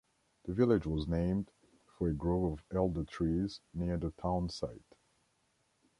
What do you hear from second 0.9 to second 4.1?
named for a grove of elder trees near the